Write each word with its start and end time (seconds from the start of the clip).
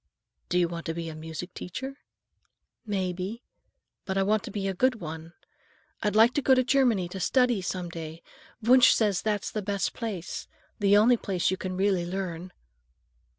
"Do 0.49 0.57
you 0.57 0.67
want 0.67 0.87
to 0.87 0.95
be 0.95 1.09
a 1.09 1.15
music 1.15 1.53
teacher?" 1.53 1.99
"Maybe, 2.87 3.43
but 4.03 4.17
I 4.17 4.23
want 4.23 4.41
to 4.45 4.49
be 4.49 4.67
a 4.67 4.73
good 4.73 4.95
one. 4.99 5.33
I'd 6.01 6.15
like 6.15 6.33
to 6.33 6.41
go 6.41 6.55
to 6.55 6.63
Germany 6.63 7.07
to 7.09 7.19
study, 7.19 7.61
some 7.61 7.89
day. 7.89 8.23
Wunsch 8.63 8.93
says 8.93 9.21
that's 9.21 9.51
the 9.51 9.61
best 9.61 9.93
place,—the 9.93 10.97
only 10.97 11.17
place 11.17 11.51
you 11.51 11.57
can 11.57 11.77
really 11.77 12.07
learn." 12.07 12.51